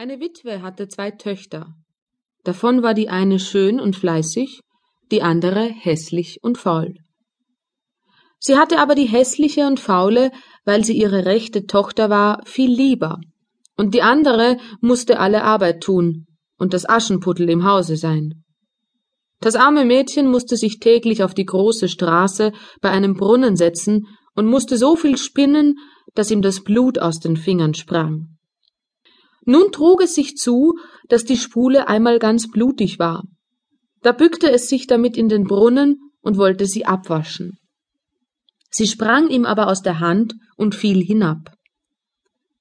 Eine 0.00 0.18
Witwe 0.18 0.62
hatte 0.62 0.88
zwei 0.88 1.10
Töchter. 1.10 1.74
Davon 2.42 2.82
war 2.82 2.94
die 2.94 3.10
eine 3.10 3.38
schön 3.38 3.78
und 3.78 3.96
fleißig, 3.96 4.62
die 5.10 5.20
andere 5.20 5.64
hässlich 5.64 6.38
und 6.40 6.56
faul. 6.56 6.94
Sie 8.38 8.56
hatte 8.56 8.78
aber 8.78 8.94
die 8.94 9.04
hässliche 9.04 9.66
und 9.66 9.78
faule, 9.78 10.30
weil 10.64 10.86
sie 10.86 10.96
ihre 10.96 11.26
rechte 11.26 11.66
Tochter 11.66 12.08
war, 12.08 12.40
viel 12.46 12.70
lieber, 12.70 13.20
und 13.76 13.92
die 13.92 14.00
andere 14.00 14.56
musste 14.80 15.18
alle 15.18 15.44
Arbeit 15.44 15.82
tun 15.82 16.24
und 16.56 16.72
das 16.72 16.88
Aschenputtel 16.88 17.50
im 17.50 17.66
Hause 17.66 17.96
sein. 17.96 18.42
Das 19.40 19.54
arme 19.54 19.84
Mädchen 19.84 20.30
musste 20.30 20.56
sich 20.56 20.78
täglich 20.78 21.22
auf 21.22 21.34
die 21.34 21.44
große 21.44 21.90
Straße 21.90 22.52
bei 22.80 22.88
einem 22.88 23.18
Brunnen 23.18 23.54
setzen 23.54 24.06
und 24.34 24.46
musste 24.46 24.78
so 24.78 24.96
viel 24.96 25.18
spinnen, 25.18 25.76
dass 26.14 26.30
ihm 26.30 26.40
das 26.40 26.64
Blut 26.64 26.98
aus 26.98 27.20
den 27.20 27.36
Fingern 27.36 27.74
sprang. 27.74 28.38
Nun 29.50 29.72
trug 29.72 30.00
es 30.00 30.14
sich 30.14 30.36
zu, 30.36 30.78
dass 31.08 31.24
die 31.24 31.36
Spule 31.36 31.88
einmal 31.88 32.20
ganz 32.20 32.48
blutig 32.48 33.00
war. 33.00 33.24
Da 34.00 34.12
bückte 34.12 34.48
es 34.48 34.68
sich 34.68 34.86
damit 34.86 35.16
in 35.16 35.28
den 35.28 35.42
Brunnen 35.42 35.98
und 36.20 36.36
wollte 36.36 36.66
sie 36.66 36.86
abwaschen. 36.86 37.58
Sie 38.70 38.86
sprang 38.86 39.28
ihm 39.28 39.44
aber 39.44 39.66
aus 39.66 39.82
der 39.82 39.98
Hand 39.98 40.34
und 40.56 40.76
fiel 40.76 41.02
hinab. 41.04 41.52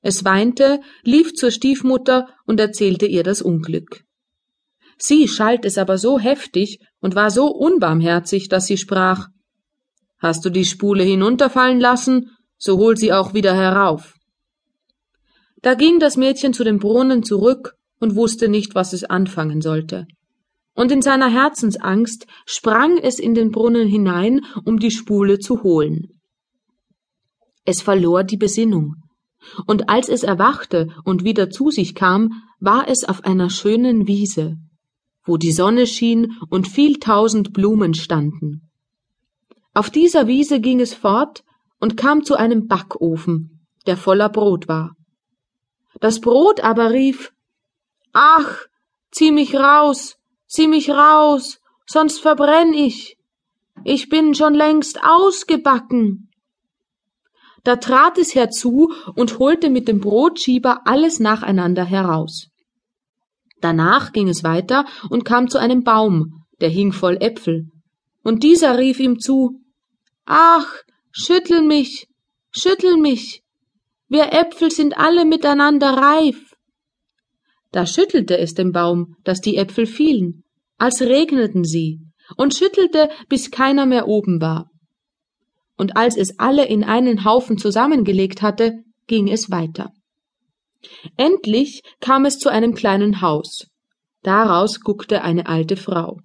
Es 0.00 0.24
weinte, 0.24 0.80
lief 1.02 1.34
zur 1.34 1.50
Stiefmutter 1.50 2.28
und 2.46 2.58
erzählte 2.58 3.04
ihr 3.04 3.24
das 3.24 3.42
Unglück. 3.42 4.02
Sie 4.96 5.28
schalt 5.28 5.66
es 5.66 5.76
aber 5.76 5.98
so 5.98 6.18
heftig 6.18 6.78
und 7.00 7.14
war 7.14 7.30
so 7.30 7.48
unbarmherzig, 7.48 8.48
dass 8.48 8.64
sie 8.64 8.78
sprach 8.78 9.28
Hast 10.18 10.46
du 10.46 10.48
die 10.48 10.64
Spule 10.64 11.02
hinunterfallen 11.02 11.78
lassen, 11.78 12.30
so 12.56 12.78
hol 12.78 12.96
sie 12.96 13.12
auch 13.12 13.34
wieder 13.34 13.54
herauf. 13.54 14.14
Da 15.62 15.74
ging 15.74 15.98
das 15.98 16.16
Mädchen 16.16 16.52
zu 16.52 16.64
dem 16.64 16.78
Brunnen 16.78 17.22
zurück 17.22 17.74
und 17.98 18.16
wusste 18.16 18.48
nicht, 18.48 18.74
was 18.74 18.92
es 18.92 19.04
anfangen 19.04 19.60
sollte. 19.60 20.06
Und 20.74 20.90
in 20.90 21.02
seiner 21.02 21.28
Herzensangst 21.28 22.26
sprang 22.46 22.96
es 22.96 23.18
in 23.18 23.34
den 23.34 23.50
Brunnen 23.50 23.86
hinein, 23.86 24.40
um 24.64 24.78
die 24.78 24.90
Spule 24.90 25.38
zu 25.38 25.62
holen. 25.62 26.20
Es 27.64 27.82
verlor 27.82 28.24
die 28.24 28.38
Besinnung, 28.38 28.96
und 29.66 29.88
als 29.88 30.08
es 30.08 30.22
erwachte 30.22 30.88
und 31.04 31.24
wieder 31.24 31.50
zu 31.50 31.70
sich 31.70 31.94
kam, 31.94 32.42
war 32.58 32.88
es 32.88 33.04
auf 33.04 33.24
einer 33.24 33.50
schönen 33.50 34.06
Wiese, 34.06 34.56
wo 35.24 35.36
die 35.36 35.52
Sonne 35.52 35.86
schien 35.86 36.38
und 36.48 36.68
viel 36.68 36.98
tausend 36.98 37.52
Blumen 37.52 37.94
standen. 37.94 38.70
Auf 39.74 39.90
dieser 39.90 40.26
Wiese 40.26 40.60
ging 40.60 40.80
es 40.80 40.94
fort 40.94 41.42
und 41.78 41.96
kam 41.96 42.24
zu 42.24 42.34
einem 42.34 42.66
Backofen, 42.66 43.66
der 43.86 43.96
voller 43.96 44.28
Brot 44.28 44.68
war. 44.68 44.94
Das 45.98 46.20
Brot 46.20 46.60
aber 46.60 46.90
rief 46.90 47.32
Ach, 48.12 48.66
zieh 49.10 49.32
mich 49.32 49.54
raus, 49.54 50.16
zieh 50.46 50.68
mich 50.68 50.90
raus, 50.90 51.60
sonst 51.86 52.20
verbrenn 52.20 52.72
ich. 52.72 53.16
Ich 53.84 54.08
bin 54.08 54.34
schon 54.34 54.54
längst 54.54 55.02
ausgebacken. 55.02 56.30
Da 57.64 57.76
trat 57.76 58.18
es 58.18 58.34
herzu 58.34 58.92
und 59.14 59.38
holte 59.38 59.70
mit 59.70 59.88
dem 59.88 60.00
Brotschieber 60.00 60.80
alles 60.86 61.20
nacheinander 61.20 61.84
heraus. 61.84 62.48
Danach 63.60 64.12
ging 64.12 64.28
es 64.28 64.42
weiter 64.42 64.86
und 65.10 65.24
kam 65.24 65.48
zu 65.48 65.58
einem 65.58 65.84
Baum, 65.84 66.44
der 66.60 66.70
hing 66.70 66.92
voll 66.92 67.16
Äpfel. 67.20 67.68
Und 68.22 68.42
dieser 68.42 68.78
rief 68.78 68.98
ihm 69.00 69.18
zu 69.18 69.60
Ach, 70.24 70.66
schüttel 71.10 71.62
mich, 71.62 72.08
schüttel 72.50 72.96
mich, 72.96 73.42
wir 74.10 74.32
Äpfel 74.32 74.72
sind 74.72 74.98
alle 74.98 75.24
miteinander 75.24 75.90
reif. 75.90 76.52
Da 77.70 77.86
schüttelte 77.86 78.36
es 78.36 78.54
den 78.54 78.72
Baum, 78.72 79.14
dass 79.22 79.40
die 79.40 79.56
Äpfel 79.56 79.86
fielen, 79.86 80.42
als 80.78 81.00
regneten 81.00 81.62
sie, 81.62 82.00
und 82.36 82.54
schüttelte, 82.54 83.08
bis 83.28 83.52
keiner 83.52 83.86
mehr 83.86 84.08
oben 84.08 84.40
war. 84.40 84.68
Und 85.76 85.96
als 85.96 86.16
es 86.16 86.38
alle 86.40 86.66
in 86.66 86.82
einen 86.82 87.24
Haufen 87.24 87.56
zusammengelegt 87.56 88.42
hatte, 88.42 88.82
ging 89.06 89.28
es 89.28 89.50
weiter. 89.50 89.92
Endlich 91.16 91.82
kam 92.00 92.24
es 92.24 92.38
zu 92.38 92.48
einem 92.48 92.74
kleinen 92.74 93.20
Haus. 93.20 93.68
Daraus 94.22 94.80
guckte 94.80 95.22
eine 95.22 95.46
alte 95.46 95.76
Frau. 95.76 96.18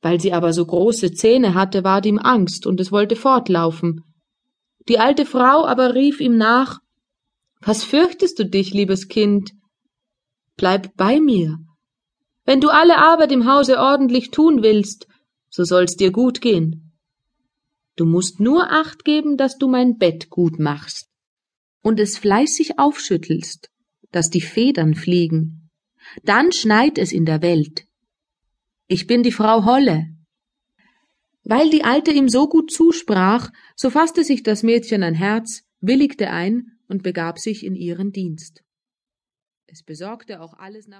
Weil 0.00 0.20
sie 0.20 0.32
aber 0.32 0.52
so 0.52 0.64
große 0.64 1.12
Zähne 1.12 1.54
hatte, 1.54 1.82
ward 1.82 2.06
ihm 2.06 2.18
Angst, 2.18 2.66
und 2.66 2.78
es 2.80 2.92
wollte 2.92 3.16
fortlaufen, 3.16 4.04
die 4.88 4.98
alte 4.98 5.26
Frau 5.26 5.66
aber 5.66 5.94
rief 5.94 6.20
ihm 6.20 6.36
nach 6.36 6.80
Was 7.60 7.84
fürchtest 7.84 8.38
du 8.38 8.44
dich, 8.44 8.72
liebes 8.72 9.08
Kind? 9.08 9.52
Bleib 10.56 10.96
bei 10.96 11.20
mir. 11.20 11.58
Wenn 12.44 12.60
du 12.60 12.70
alle 12.70 12.98
Arbeit 12.98 13.32
im 13.32 13.46
Hause 13.46 13.78
ordentlich 13.78 14.30
tun 14.30 14.62
willst, 14.62 15.06
so 15.50 15.64
soll's 15.64 15.96
dir 15.96 16.10
gut 16.10 16.40
gehen. 16.40 16.92
Du 17.96 18.06
musst 18.06 18.40
nur 18.40 18.70
acht 18.70 19.04
geben, 19.04 19.36
dass 19.36 19.58
du 19.58 19.68
mein 19.68 19.98
Bett 19.98 20.30
gut 20.30 20.58
machst 20.58 21.08
und 21.82 22.00
es 22.00 22.18
fleißig 22.18 22.78
aufschüttelst, 22.78 23.70
dass 24.12 24.30
die 24.30 24.40
Federn 24.40 24.94
fliegen. 24.94 25.70
Dann 26.22 26.52
schneit 26.52 26.98
es 26.98 27.12
in 27.12 27.24
der 27.24 27.42
Welt. 27.42 27.86
Ich 28.86 29.06
bin 29.06 29.22
die 29.22 29.32
Frau 29.32 29.64
Holle, 29.64 30.06
weil 31.48 31.70
die 31.70 31.82
Alte 31.82 32.12
ihm 32.12 32.28
so 32.28 32.46
gut 32.46 32.70
zusprach, 32.70 33.50
so 33.74 33.88
fasste 33.88 34.22
sich 34.22 34.42
das 34.42 34.62
Mädchen 34.62 35.02
ein 35.02 35.14
Herz, 35.14 35.64
willigte 35.80 36.28
ein 36.28 36.78
und 36.88 37.02
begab 37.02 37.38
sich 37.38 37.64
in 37.64 37.74
ihren 37.74 38.12
Dienst. 38.12 38.62
Es 39.66 39.82
besorgte 39.82 40.42
auch 40.42 40.54
alles 40.54 40.88
nach 40.88 40.96